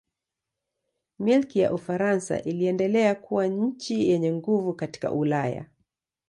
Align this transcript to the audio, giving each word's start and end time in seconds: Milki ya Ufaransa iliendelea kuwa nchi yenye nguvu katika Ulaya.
Milki 1.19 1.59
ya 1.59 1.73
Ufaransa 1.73 2.41
iliendelea 2.43 3.15
kuwa 3.15 3.47
nchi 3.47 4.09
yenye 4.09 4.33
nguvu 4.33 4.73
katika 4.73 5.11
Ulaya. 5.11 5.65